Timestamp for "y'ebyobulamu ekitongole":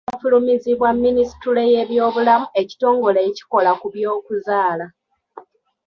1.73-3.19